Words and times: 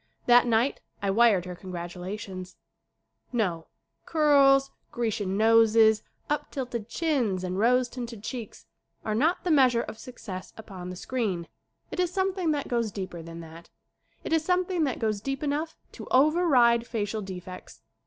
That 0.25 0.47
night 0.47 0.81
I 0.99 1.11
wired 1.11 1.45
her 1.45 1.53
congratulations. 1.55 2.57
50 3.25 3.29
SCREEN 3.29 3.35
ACTING 3.35 3.37
No; 3.37 3.67
eurls, 4.15 4.71
Grecian 4.91 5.37
noses, 5.37 6.01
up 6.27 6.49
tilted 6.49 6.89
chins 6.89 7.43
and 7.43 7.59
rose 7.59 7.87
tinted 7.87 8.23
cheeks 8.23 8.65
are 9.05 9.13
not 9.13 9.43
the 9.43 9.51
measure 9.51 9.83
of 9.83 9.99
suc 9.99 10.17
cess 10.17 10.53
upon 10.57 10.89
the 10.89 10.95
screen. 10.95 11.47
It 11.91 11.99
is 11.99 12.11
something 12.11 12.49
that 12.49 12.67
goes 12.67 12.91
deeper 12.91 13.21
than 13.21 13.41
that. 13.41 13.69
It 14.23 14.33
is 14.33 14.43
something 14.43 14.85
that 14.85 14.97
goes 14.97 15.21
deep 15.21 15.43
enough 15.43 15.77
to 15.91 16.07
over 16.09 16.47
ride 16.47 16.87
facial 16.87 17.21
defects. 17.21 17.83